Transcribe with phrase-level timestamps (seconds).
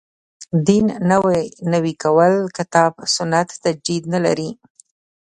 [0.67, 0.85] دین
[1.73, 4.49] نوی کول کتاب سنت تجدید نه لري.